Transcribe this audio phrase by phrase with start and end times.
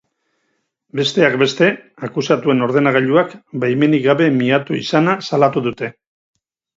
[0.99, 1.67] Besteak beste,
[2.07, 5.91] akusatuen ordenagailuak baimenik gabe miatu izana salatu dute.